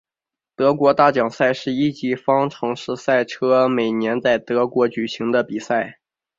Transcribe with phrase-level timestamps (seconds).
[0.55, 5.99] 德国大奖赛是一级方程式赛车每年在德国举行的比赛。